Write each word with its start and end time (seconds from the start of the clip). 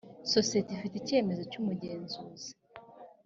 sosiyete 0.33 0.69
ifite 0.73 0.95
icyemezo 0.97 1.41
cy 1.51 1.57
umugenzuzi 1.61 2.49